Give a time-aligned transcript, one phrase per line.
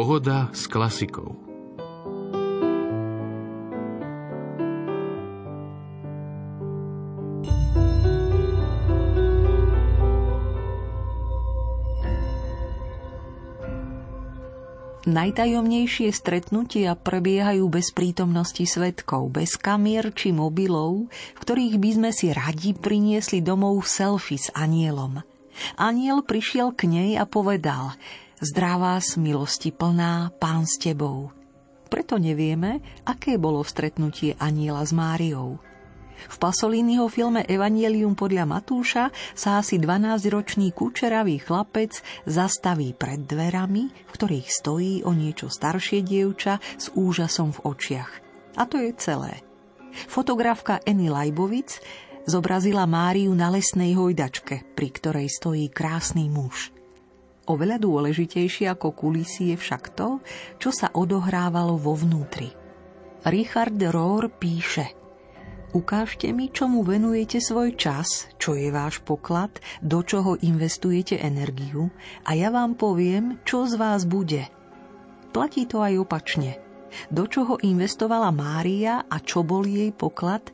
[0.00, 1.36] Pohoda s klasikou.
[15.04, 22.32] Najtajomnejšie stretnutia prebiehajú bez prítomnosti svetkov, bez kamier či mobilov, v ktorých by sme si
[22.32, 25.20] radi priniesli domov selfie s anielom.
[25.76, 28.00] Aniel prišiel k nej a povedal
[28.40, 31.28] Zdravá s milosti plná, pán s tebou.
[31.92, 35.60] Preto nevieme, aké bolo stretnutie aniela s Máriou.
[36.24, 44.12] V Pasolínyho filme Evangelium podľa Matúša sa asi 12-ročný kučeravý chlapec zastaví pred dverami, v
[44.16, 48.12] ktorých stojí o niečo staršie dievča s úžasom v očiach.
[48.56, 49.44] A to je celé.
[50.08, 51.76] Fotografka Eny Lajbovic
[52.24, 56.72] zobrazila Máriu na lesnej hojdačke, pri ktorej stojí krásny muž.
[57.50, 60.22] Oveľa dôležitejšie ako kulisy je však to,
[60.62, 62.54] čo sa odohrávalo vo vnútri.
[63.26, 64.94] Richard Rohr píše–
[65.70, 71.94] Ukážte mi, čomu venujete svoj čas, čo je váš poklad, do čoho investujete energiu
[72.26, 74.50] a ja vám poviem, čo z vás bude.
[75.30, 76.58] Platí to aj opačne.
[77.06, 80.50] Do čoho investovala Mária a čo bol jej poklad,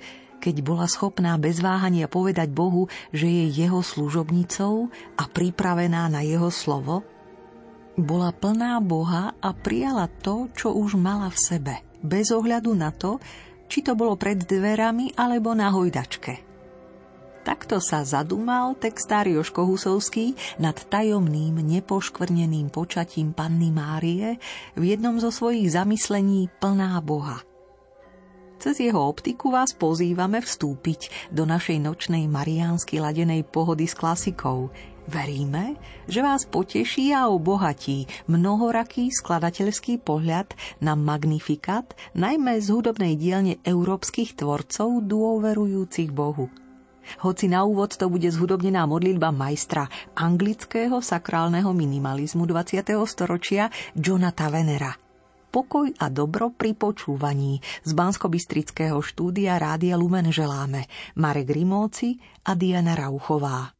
[0.47, 4.87] keď bola schopná bez váhania povedať Bohu, že je jeho služobnicou
[5.19, 7.03] a pripravená na jeho slovo?
[7.99, 13.19] Bola plná Boha a prijala to, čo už mala v sebe, bez ohľadu na to,
[13.67, 16.47] či to bolo pred dverami alebo na hojdačke.
[17.43, 24.39] Takto sa zadúmal textár Joško Husovský nad tajomným, nepoškvrneným počatím Panny Márie
[24.79, 27.43] v jednom zo svojich zamyslení plná Boha.
[28.57, 34.73] Cez jeho optiku vás pozývame vstúpiť do našej nočnej mariánsky ladenej pohody s klasikou,
[35.07, 35.79] Veríme,
[36.11, 40.51] že vás poteší a obohatí mnohoraký skladateľský pohľad
[40.83, 46.51] na magnifikát, najmä z hudobnej dielne európskych tvorcov dôverujúcich Bohu.
[47.23, 49.87] Hoci na úvod to bude zhudobnená modlitba majstra
[50.19, 52.83] anglického sakrálneho minimalizmu 20.
[53.07, 54.99] storočia Johna Tavenera–
[55.57, 57.65] pokoj a dobro pri počúvaní.
[57.81, 58.29] Z bansko
[59.01, 60.85] štúdia Rádia Lumen želáme
[61.17, 63.76] Marek Rimóci a Diana Rauchová.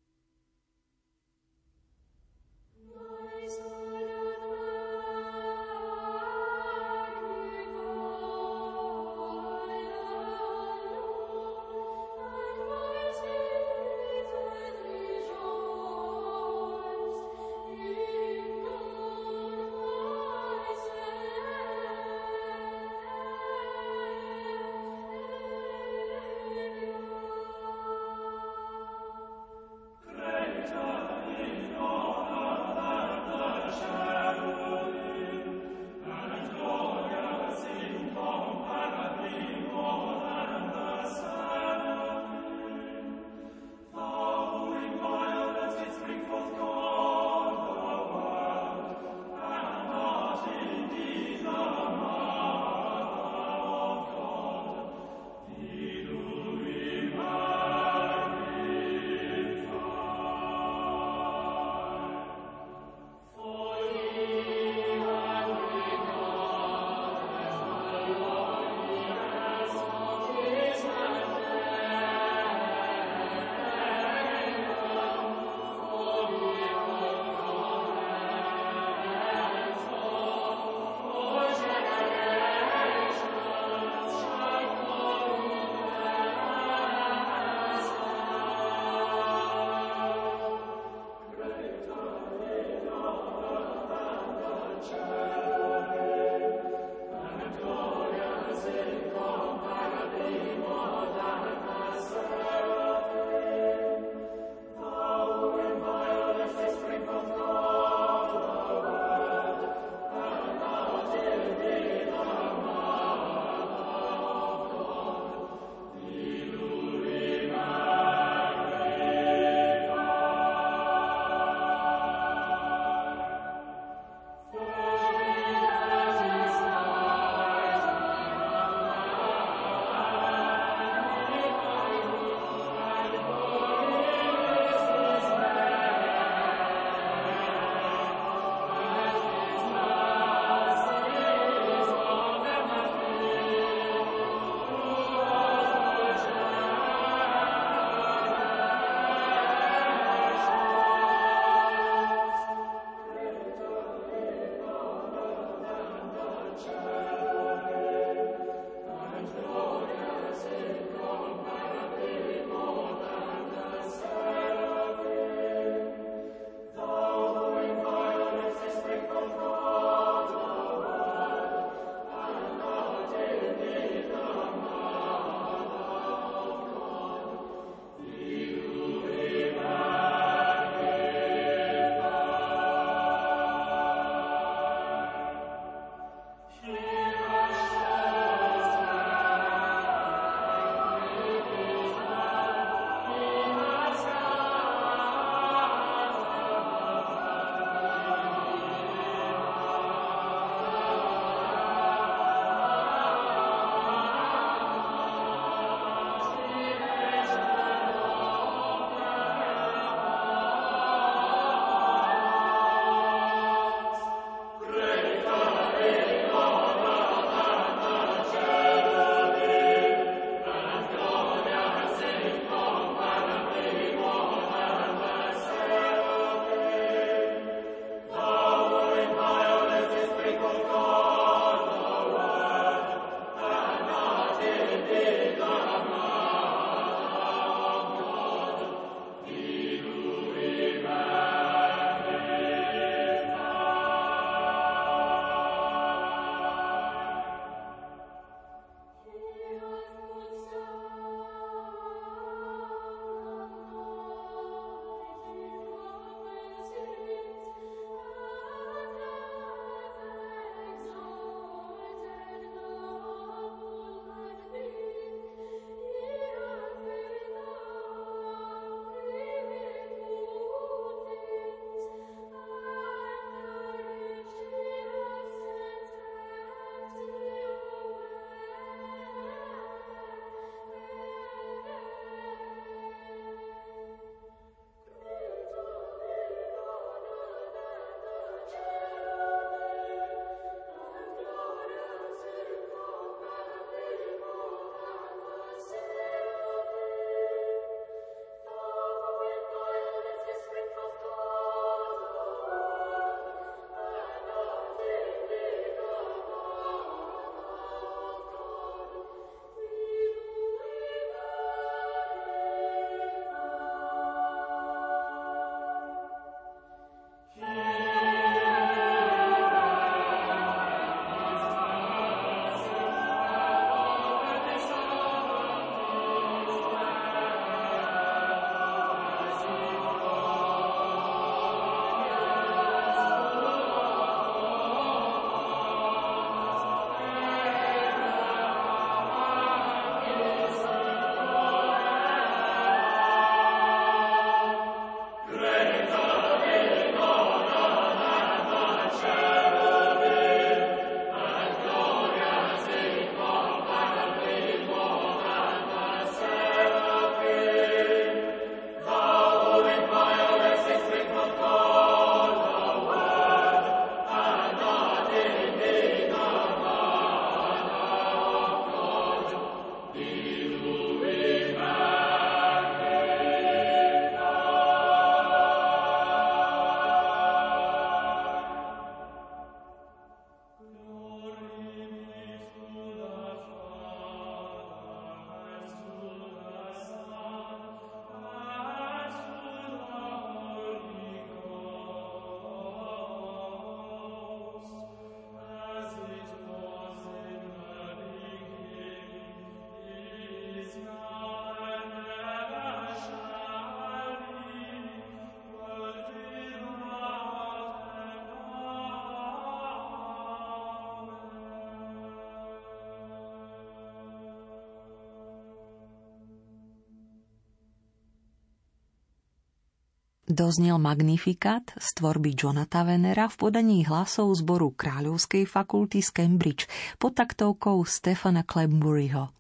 [420.37, 426.69] Doznel Magnificat z tvorby Jonata Venera v podaní hlasov zboru Kráľovskej fakulty z Cambridge
[427.01, 429.33] pod taktovkou Stefana Clemburyho.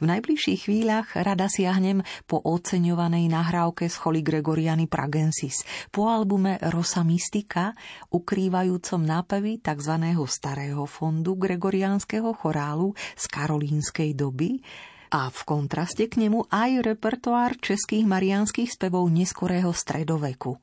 [0.00, 7.04] V najbližších chvíľach rada siahnem po oceňovanej nahrávke z Holy Gregoriany Pragensis, po albume Rosa
[7.04, 7.76] Mystica,
[8.08, 9.94] ukrývajúcom nápevy tzv.
[10.26, 14.64] starého fondu gregoriánskeho chorálu z karolínskej doby,
[15.10, 20.58] a v kontraste k nemu aj repertoár českých mariánskych spevov neskorého stredoveku.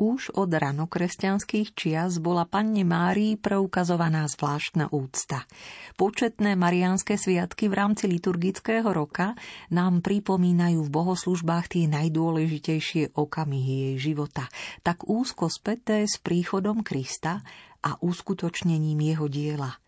[0.00, 5.44] Už od ranokresťanských čias bola panne Márii preukazovaná zvláštna úcta.
[6.00, 9.36] Početné mariánske sviatky v rámci liturgického roka
[9.72, 14.48] nám pripomínajú v bohoslužbách tie najdôležitejšie okamihy jej života,
[14.80, 17.44] tak úzko späté s príchodom Krista
[17.84, 19.76] a uskutočnením jeho diela–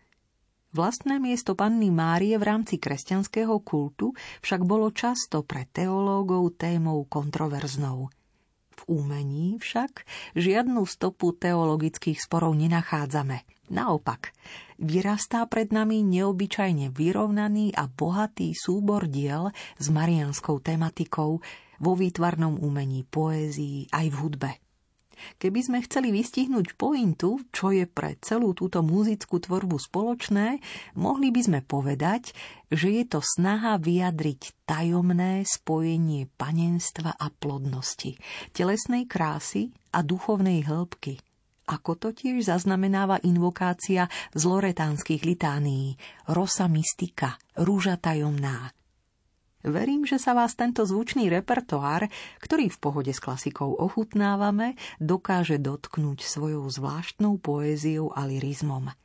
[0.69, 4.13] Vlastné miesto panny Márie v rámci kresťanského kultu
[4.45, 8.13] však bolo často pre teológov témou kontroverznou.
[8.77, 10.05] V umení však
[10.37, 13.49] žiadnu stopu teologických sporov nenachádzame.
[13.73, 14.29] Naopak,
[14.77, 19.49] vyrastá pred nami neobyčajne vyrovnaný a bohatý súbor diel
[19.81, 21.41] s marianskou tematikou
[21.81, 24.51] vo výtvarnom umení, poézii aj v hudbe.
[25.37, 30.59] Keby sme chceli vystihnúť pointu, čo je pre celú túto muzickú tvorbu spoločné,
[30.97, 32.33] mohli by sme povedať,
[32.69, 38.17] že je to snaha vyjadriť tajomné spojenie panenstva a plodnosti,
[38.53, 41.17] telesnej krásy a duchovnej hĺbky,
[41.69, 45.93] ako to tiež zaznamenáva invokácia z loretánskych litánií,
[46.33, 48.73] rosa mystika, rúža tajomná–
[49.59, 52.07] Verím, že sa vás tento zvučný repertoár,
[52.39, 58.95] ktorý v pohode s klasikou ochutnávame, dokáže dotknúť svojou zvláštnou poéziou a lirizmom.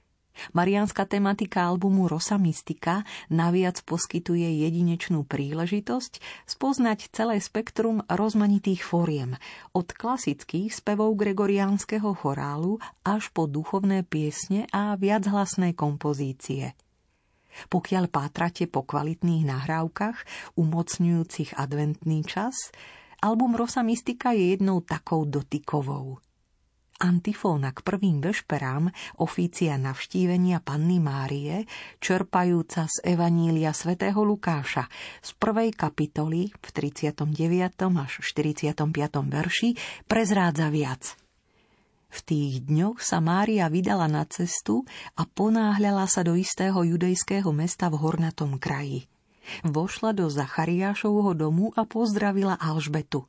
[0.50, 9.38] Mariánska tematika albumu Rosa Mystika naviac poskytuje jedinečnú príležitosť spoznať celé spektrum rozmanitých fóriem,
[9.74, 16.74] od klasických spevov gregoriánskeho chorálu až po duchovné piesne a viachlasné kompozície–
[17.68, 20.16] pokiaľ pátrate po kvalitných nahrávkach,
[20.58, 22.74] umocňujúcich adventný čas,
[23.24, 26.20] album Rosa Mystika je jednou takou dotykovou.
[27.02, 28.86] Antifóna k prvým vešperám,
[29.18, 31.66] ofícia navštívenia Panny Márie,
[31.98, 34.86] čerpajúca z Evanília svätého Lukáša
[35.18, 37.26] z prvej kapitoly v 39.
[37.98, 38.86] až 45.
[39.26, 39.74] verši,
[40.06, 41.18] prezrádza viac–
[42.14, 44.86] v tých dňoch sa Mária vydala na cestu
[45.18, 49.10] a ponáhľala sa do istého judejského mesta v hornatom kraji.
[49.66, 53.26] Vošla do Zachariášovho domu a pozdravila Alžbetu.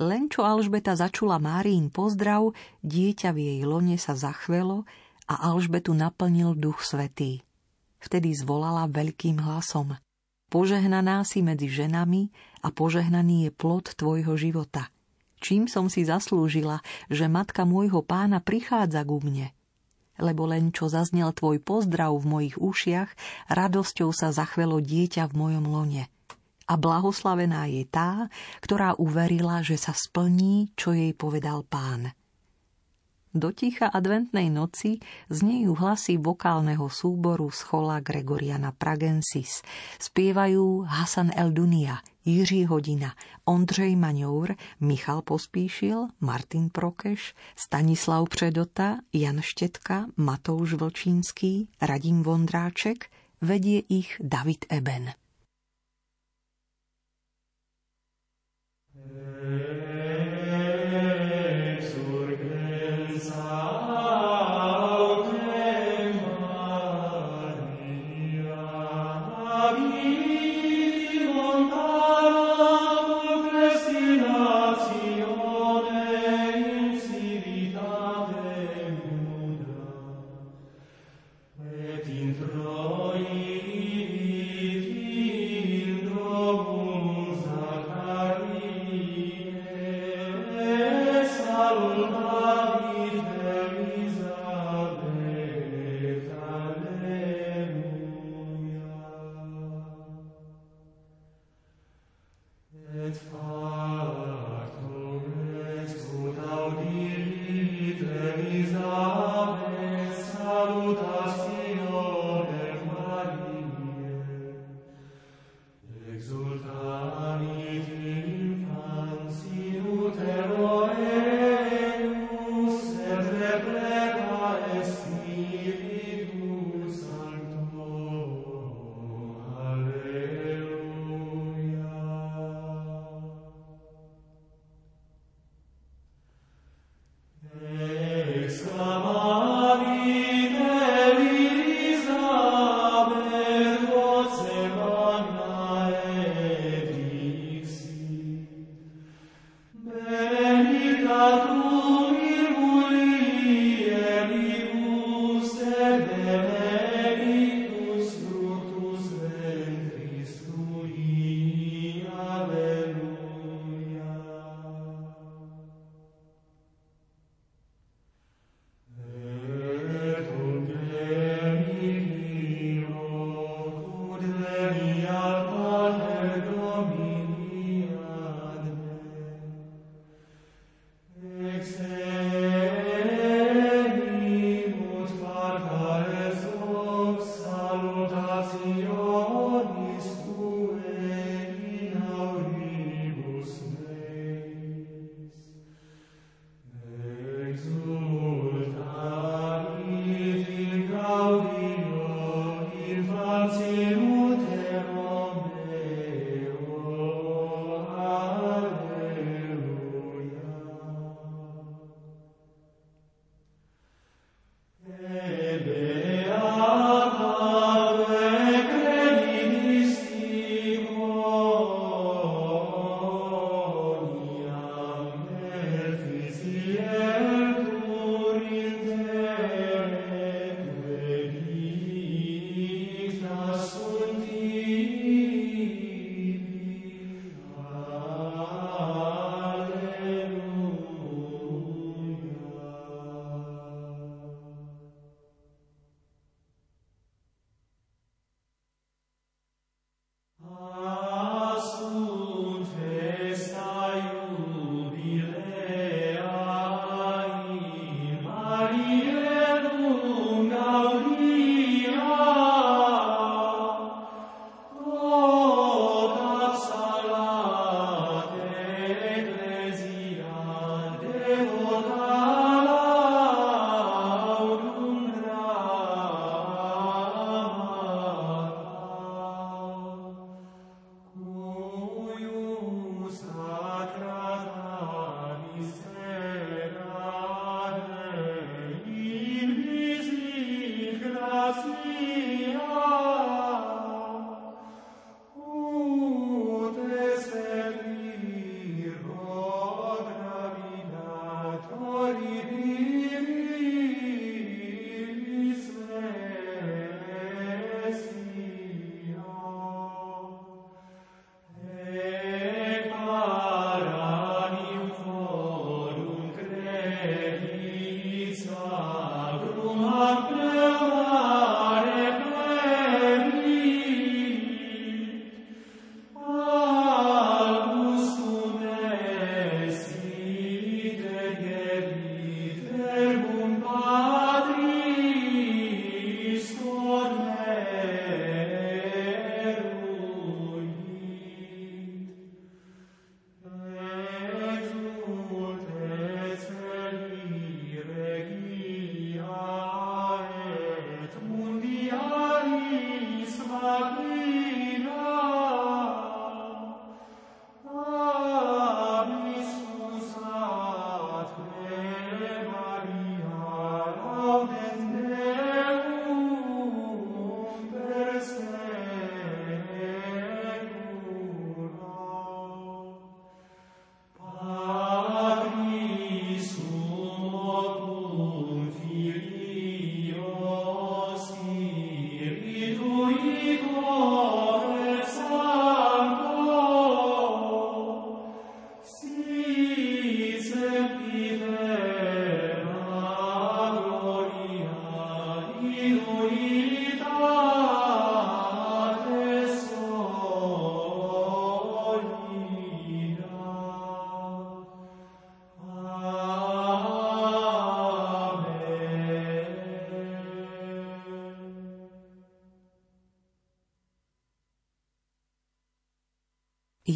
[0.00, 4.88] Len čo Alžbeta začula Márín pozdrav, dieťa v jej lone sa zachvelo
[5.28, 7.44] a Alžbetu naplnil duch svetý.
[8.00, 10.00] Vtedy zvolala veľkým hlasom.
[10.48, 12.32] Požehnaná si medzi ženami
[12.64, 14.88] a požehnaný je plod tvojho života–
[15.44, 16.80] čím som si zaslúžila,
[17.12, 19.52] že matka môjho pána prichádza ku mne.
[20.16, 23.10] Lebo len čo zaznel tvoj pozdrav v mojich ušiach,
[23.52, 26.08] radosťou sa zachvelo dieťa v mojom lone.
[26.64, 28.32] A blahoslavená je tá,
[28.64, 32.16] ktorá uverila, že sa splní, čo jej povedal pán.
[33.34, 39.66] Do ticha adventnej noci znejú hlasy vokálneho súboru schola Gregoriana Pragensis.
[39.98, 43.14] Spievajú Hasan Eldunia, Jiří Hodina,
[43.44, 53.82] Ondřej Maňour, Michal Pospíšil, Martin Prokeš, Stanislav Předota, Jan Štětka, Matouš Vlčínský, Radim Vondráček, vedie
[53.88, 55.12] ich David Eben.
[58.94, 60.43] Amen.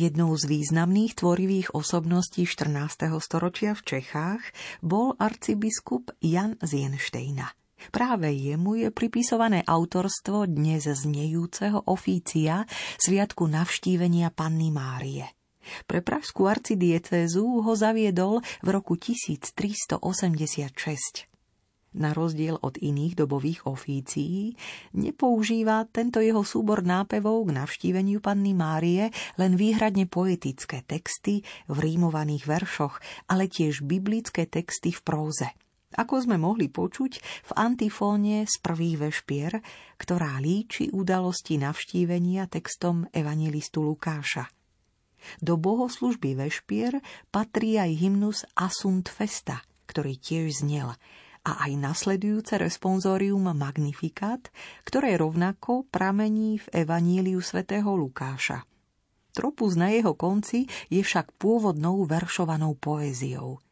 [0.08, 3.12] Jednou z významných tvorivých osobností 14.
[3.20, 4.40] storočia v Čechách
[4.80, 7.52] bol arcibiskup Jan Zienštejna.
[7.92, 12.64] Práve jemu je pripisované autorstvo dnes znejúceho ofícia
[12.96, 15.28] Sviatku navštívenia Panny Márie.
[15.84, 21.28] Pre pražskú arcidiecézu ho zaviedol v roku 1386.
[21.96, 24.52] Na rozdiel od iných dobových ofícií,
[24.92, 29.08] nepoužíva tento jeho súbor nápevov k navštíveniu Panny Márie
[29.40, 33.00] len výhradne poetické texty v rímovaných veršoch,
[33.32, 35.48] ale tiež biblické texty v próze.
[35.96, 37.12] Ako sme mohli počuť
[37.48, 39.52] v antifóne z prvých vešpier,
[39.96, 44.52] ktorá líči udalosti navštívenia textom evangelistu Lukáša.
[45.40, 47.00] Do bohoslužby vešpier
[47.32, 50.92] patrí aj hymnus Asunt Festa, ktorý tiež znel–
[51.44, 54.50] a aj nasledujúce responsorium Magnificat,
[54.82, 58.64] ktoré rovnako pramení v Evaníliu svätého Lukáša.
[59.34, 63.62] Tropus na jeho konci je však pôvodnou veršovanou poéziou.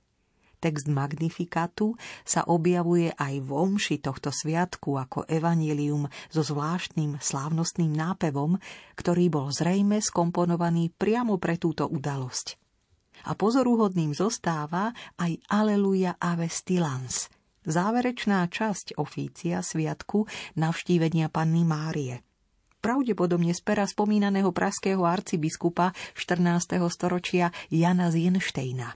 [0.57, 8.57] Text Magnifikatu sa objavuje aj v omši tohto sviatku ako evanílium so zvláštnym slávnostným nápevom,
[8.97, 12.57] ktorý bol zrejme skomponovaný priamo pre túto udalosť.
[13.27, 17.29] A pozoruhodným zostáva aj Aleluja Ave Stilans,
[17.67, 20.25] záverečná časť ofícia sviatku
[20.57, 22.25] navštívenia Panny Márie
[22.87, 26.79] pravdepodobne z pera spomínaného praského arcibiskupa 14.
[26.87, 28.95] storočia Jana Zienštejna.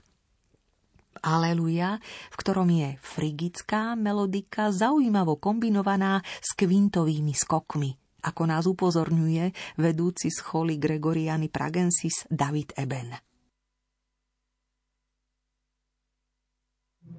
[1.21, 1.99] Aleluja,
[2.31, 7.91] v ktorom je frigická melodika zaujímavo kombinovaná s kvintovými skokmi,
[8.23, 13.11] ako nás upozorňuje vedúci scholy Gregoriany Pragensis David Eben.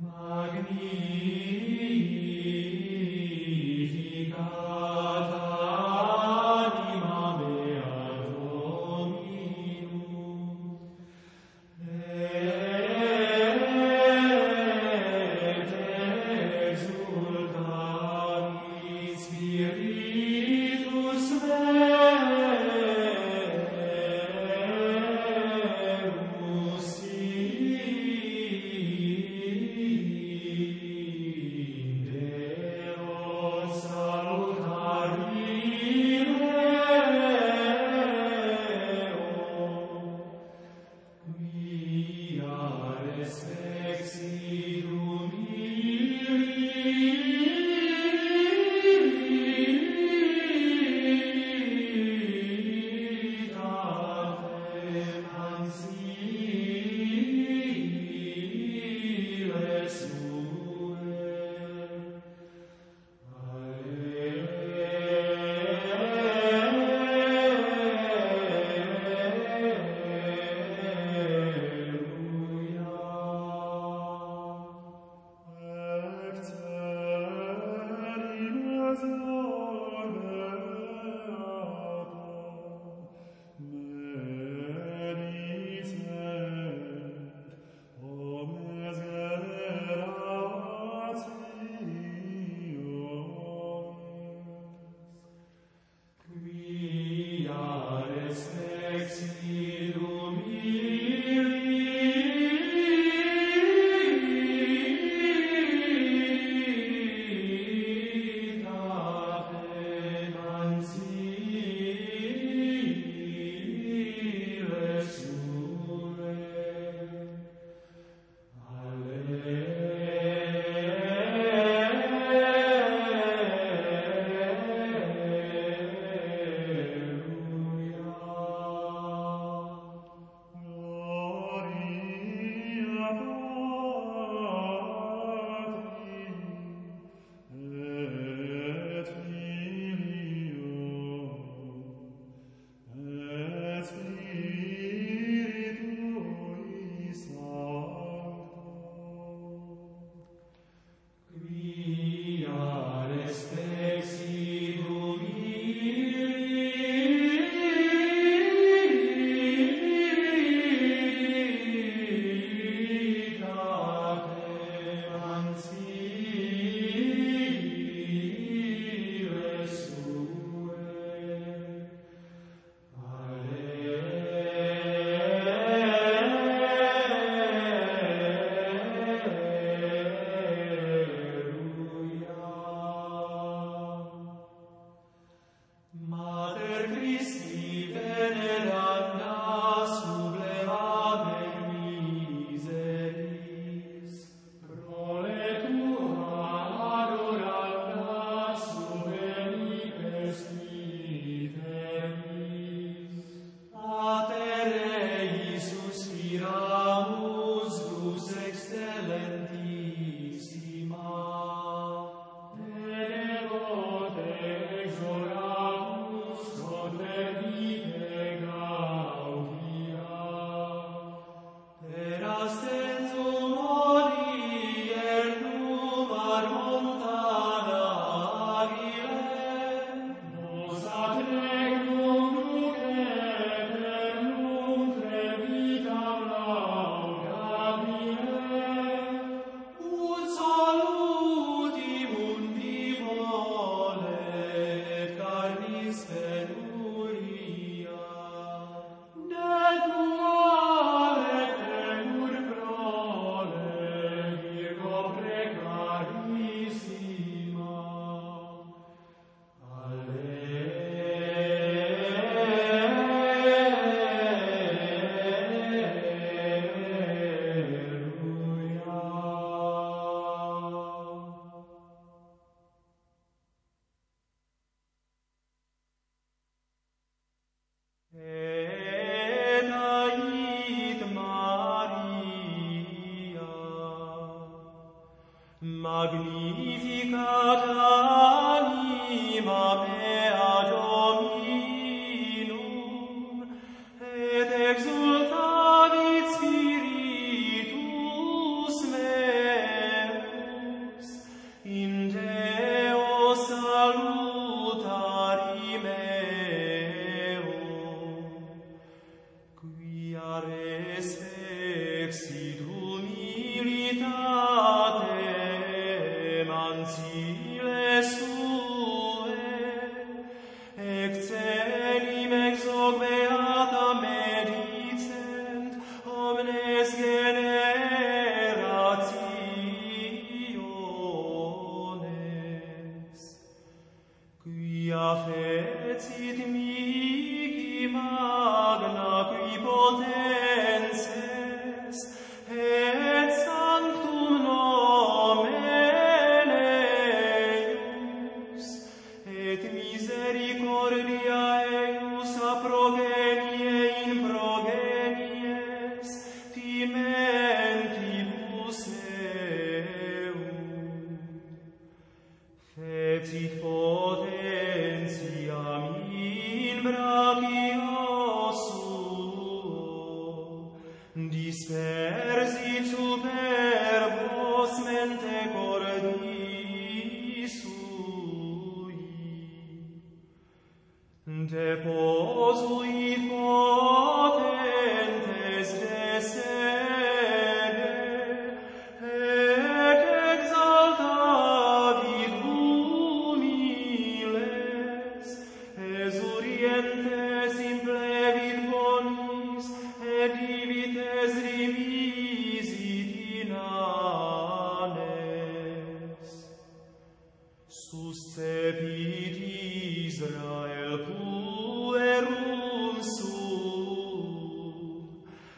[0.03, 1.12] Magni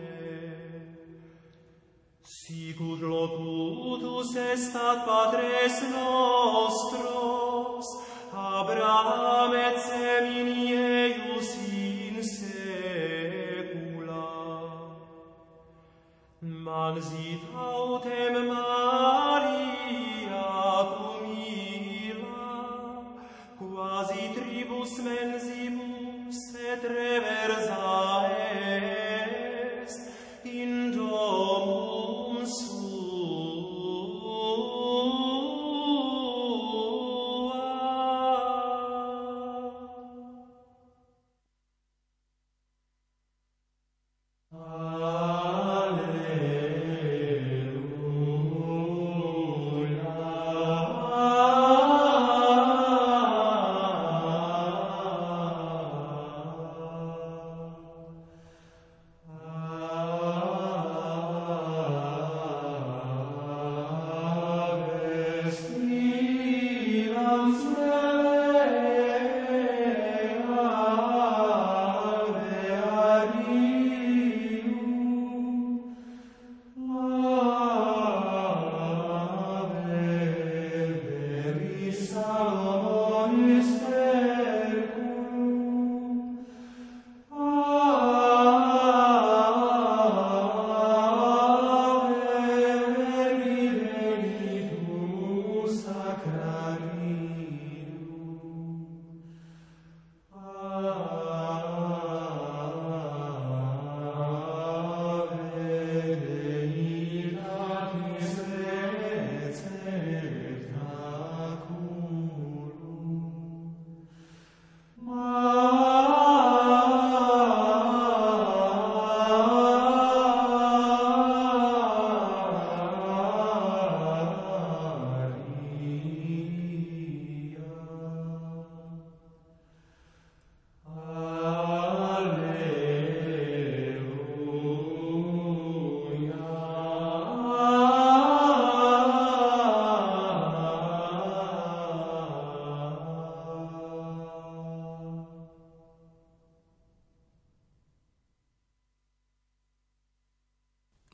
[2.25, 7.87] Sicut locutus est ad Patres nostros,
[8.33, 9.79] Abraham et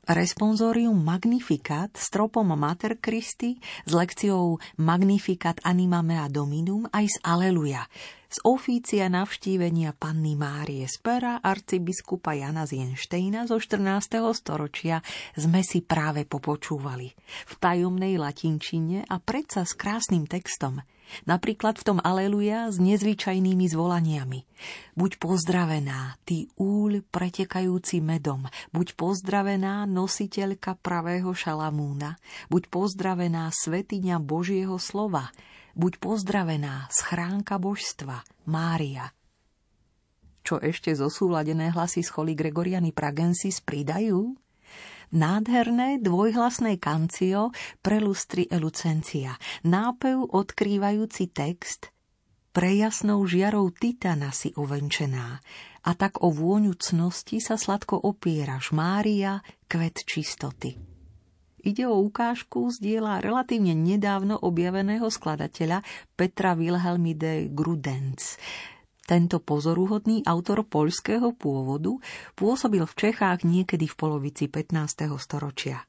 [0.07, 7.83] Responsorium Magnificat s tropom Mater Christi, s lekciou Magnificat Animame a Dominum aj z Aleluja,
[8.27, 14.19] z ofícia navštívenia Panny Márie z pera arcibiskupa Jana Zienštejna zo 14.
[14.35, 14.99] storočia
[15.33, 17.15] sme si práve popočúvali.
[17.47, 20.79] V tajomnej latinčine a predsa s krásnym textom–
[21.23, 24.43] Napríklad v tom Aleluja s nezvyčajnými zvolaniami.
[24.99, 28.43] Buď pozdravená, ty úľ pretekajúci medom.
[28.75, 32.19] Buď pozdravená nositeľka pravého šalamúna.
[32.51, 35.31] Buď pozdravená svetiňa Božieho slova.
[35.77, 39.13] Buď pozdravená schránka božstva, Mária.
[40.41, 44.33] Čo ešte zosúladené hlasy z choli Gregoriany Pragensis pridajú?
[45.07, 51.95] nádherné dvojhlasné kancio pre lustri elucencia, nápev odkrývajúci text
[52.57, 55.37] Prejasnou žiarou titana si ovenčená
[55.85, 60.96] a tak o vôňu cnosti sa sladko opieraš, Mária, kvet čistoty.
[61.67, 65.83] Ide o ukážku z diela relatívne nedávno objaveného skladateľa
[66.15, 68.39] Petra Wilhelmi de Grudens.
[69.03, 71.91] Tento pozoruhodný autor poľského pôvodu
[72.39, 75.11] pôsobil v Čechách niekedy v polovici 15.
[75.19, 75.83] storočia.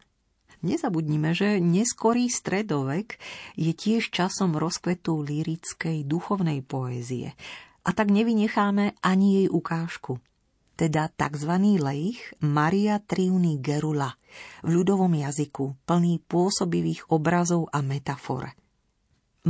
[0.66, 3.14] Nezabudnime, že neskorý stredovek
[3.54, 7.38] je tiež časom rozkvetu lirickej duchovnej poézie.
[7.86, 10.18] A tak nevynecháme ani jej ukážku–
[10.78, 11.50] teda tzv.
[11.82, 14.14] lejch Maria Triuny Gerula
[14.62, 18.54] v ľudovom jazyku, plný pôsobivých obrazov a metafor.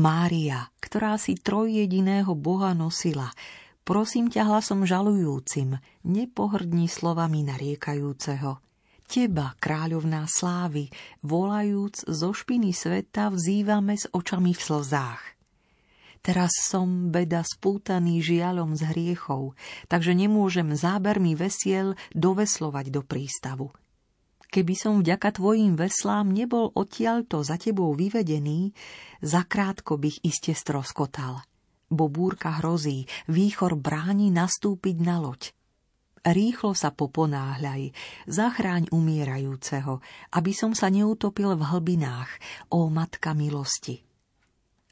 [0.01, 3.29] Mária, ktorá si trojjediného Boha nosila,
[3.85, 5.77] prosím ťa hlasom žalujúcim,
[6.09, 8.65] nepohrdni slovami nariekajúceho.
[9.09, 10.93] Teba, kráľovná slávy,
[11.25, 15.38] volajúc zo špiny sveta, vzývame s očami v slzách.
[16.19, 19.55] Teraz som beda spútaný žialom z hriechov,
[19.87, 23.71] takže nemôžem zábermi vesiel doveslovať do prístavu.
[24.49, 28.73] Keby som vďaka tvojim veslám nebol odtiaľto za tebou vyvedený,
[29.21, 31.45] zakrátko bych iste stroskotal.
[31.93, 35.53] Bo búrka hrozí, výchor bráni nastúpiť na loď.
[36.25, 37.93] Rýchlo sa poponáhľaj,
[38.29, 40.01] zachráň umierajúceho,
[40.35, 42.29] aby som sa neutopil v hlbinách,
[42.73, 44.08] ó matka milosti.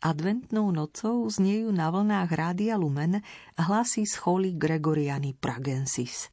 [0.03, 3.25] Adventnou nocou zniejú na vlnách Rádia Lumen
[3.57, 6.29] hlasy z choly Gregoriany Pragensis.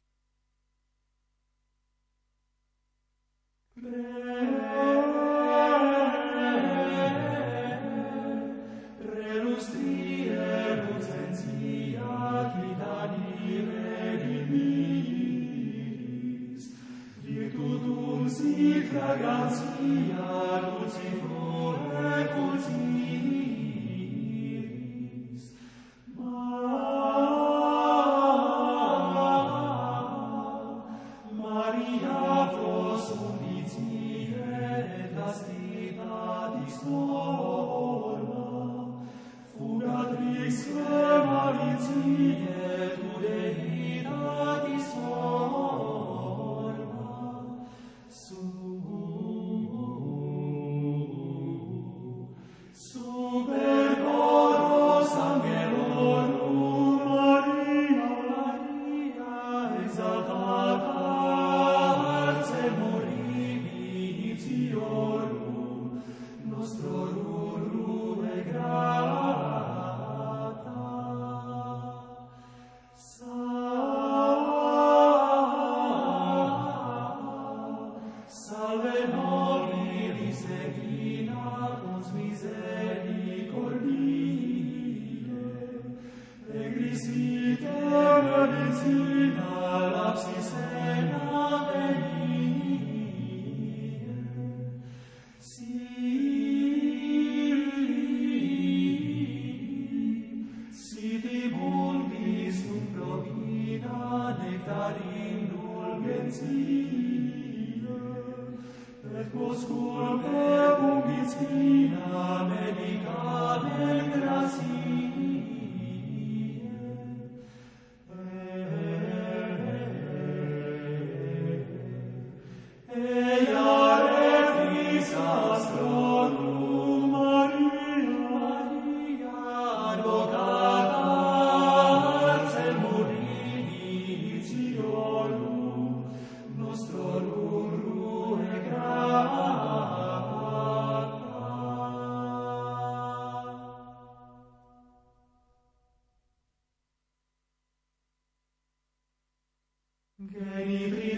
[18.94, 19.74] Fragancia
[22.68, 23.03] in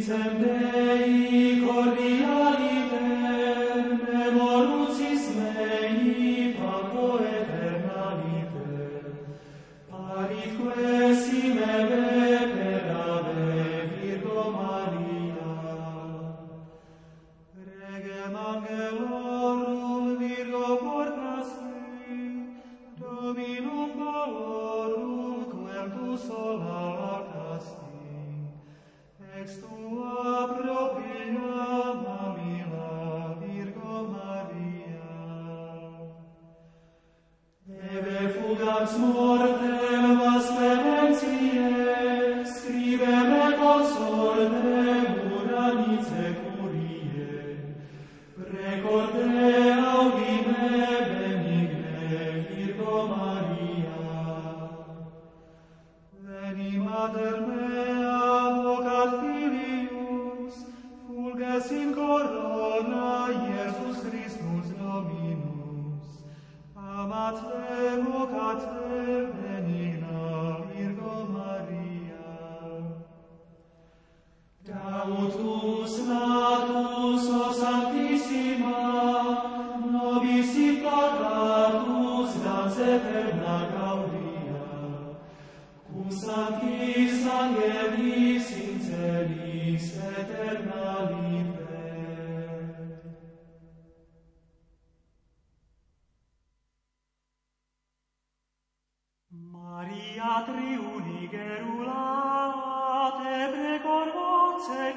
[0.06, 1.15] someday.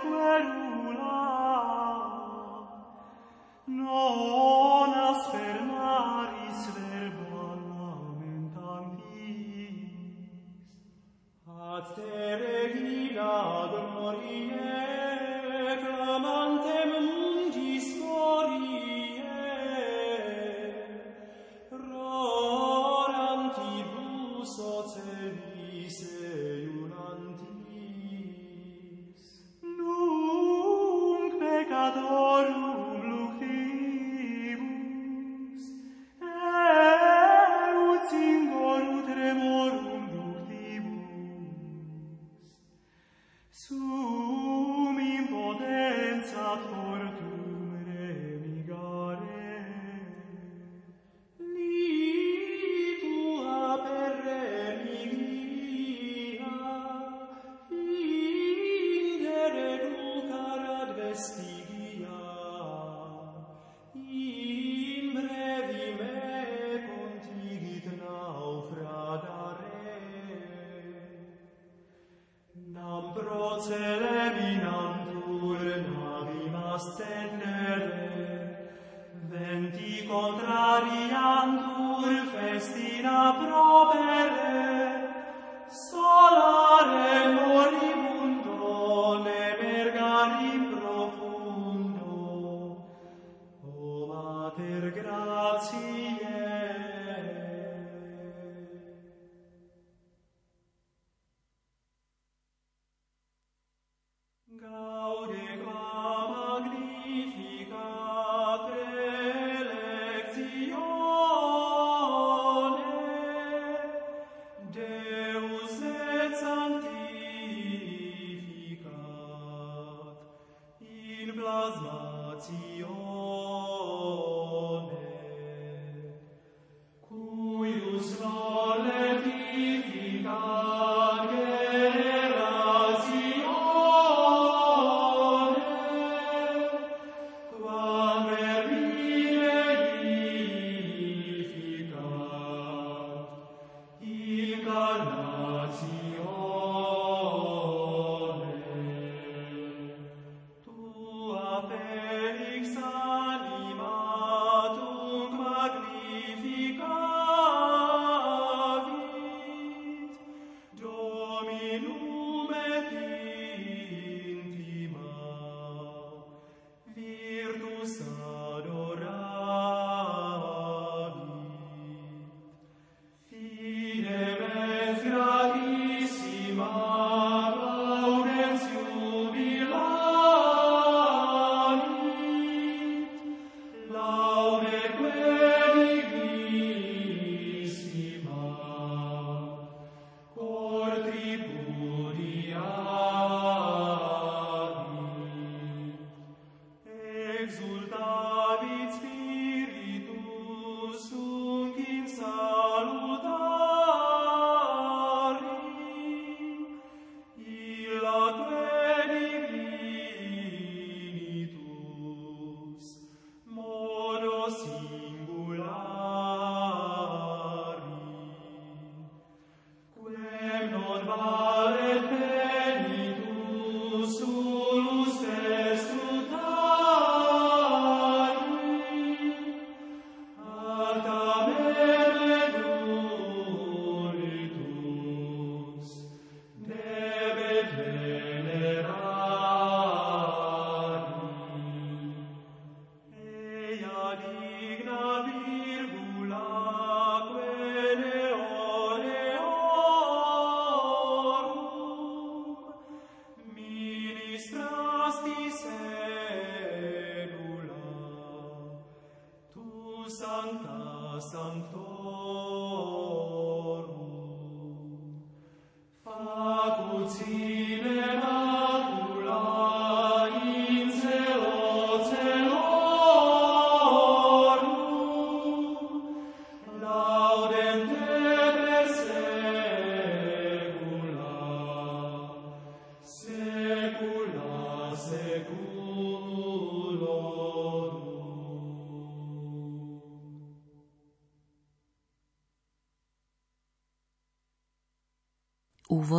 [0.02, 1.16] querula
[3.68, 4.49] non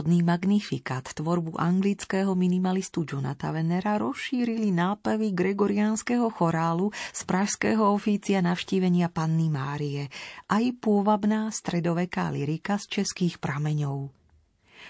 [0.00, 1.04] Úvodný magnifikát.
[1.12, 10.08] Tvorbu anglického minimalistu Jonatha Venera rozšírili nápevy gregoriánskeho chorálu z pražského ofícia navštívenia Panny Márie,
[10.48, 14.08] aj pôvabná stredoveká lyrika z českých prameňov.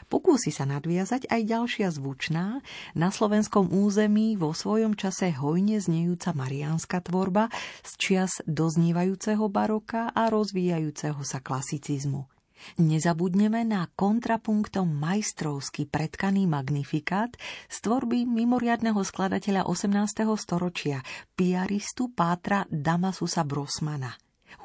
[0.07, 2.63] Pokúsi sa nadviazať aj ďalšia zvučná,
[2.95, 7.51] na slovenskom území vo svojom čase hojne znejúca mariánska tvorba
[7.83, 12.31] z čias doznívajúceho baroka a rozvíjajúceho sa klasicizmu–
[12.81, 17.33] Nezabudneme na kontrapunktom majstrovský predkaný magnifikát
[17.67, 20.29] z tvorby mimoriadného skladateľa 18.
[20.37, 21.01] storočia,
[21.35, 24.13] piaristu Pátra Damasusa Brosmana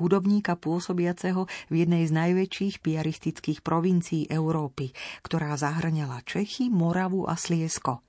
[0.01, 4.91] hudobníka pôsobiaceho v jednej z najväčších piaristických provincií Európy,
[5.21, 8.01] ktorá zahrňala Čechy, Moravu a Sliesko.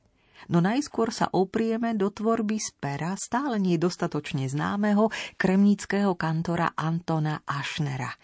[0.46, 8.10] No najskôr sa oprieme do tvorby z pera stále nedostatočne známeho kremnického kantora Antona Ašnera–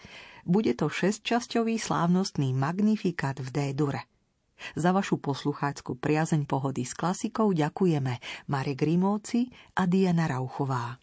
[0.47, 4.07] bude to šesťčasťový slávnostný magnifikát v D-dure.
[4.79, 11.02] Za vašu poslucháckú priazeň pohody s klasikou ďakujeme Marek Grimovci a Diana Rauchová.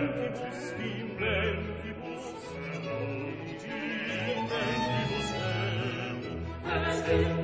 [0.00, 2.26] mentibus in mentibus
[2.64, 3.28] eum
[3.68, 5.30] in mentibus
[7.08, 7.41] eum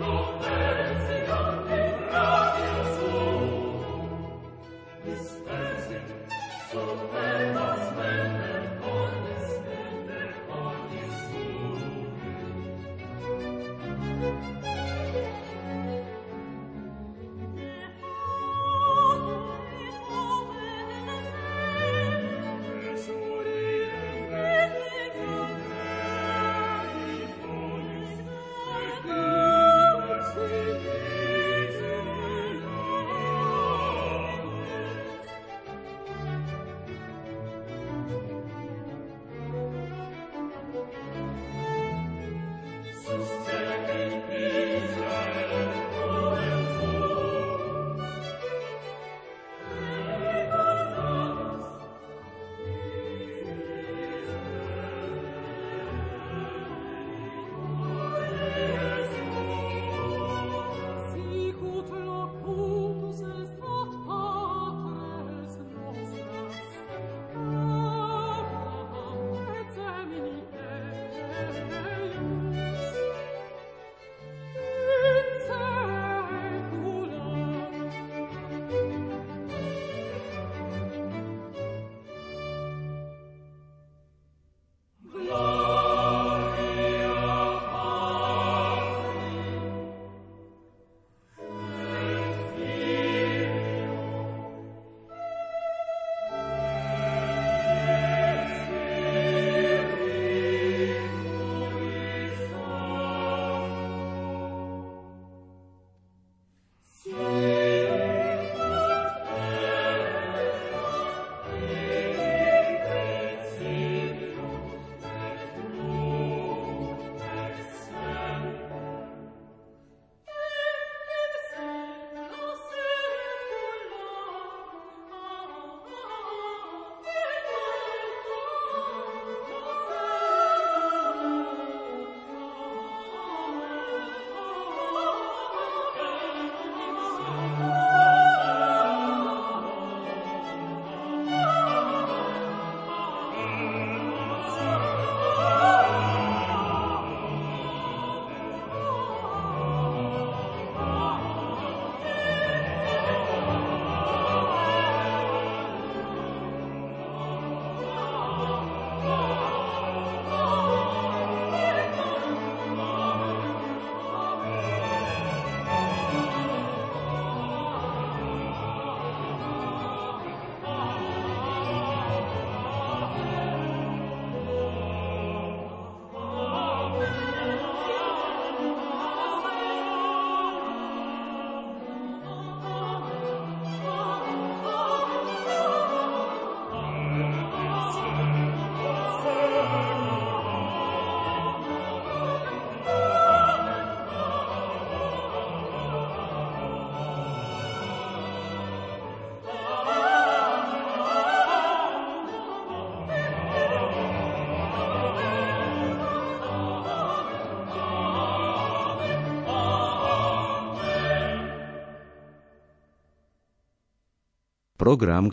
[214.89, 215.26] программ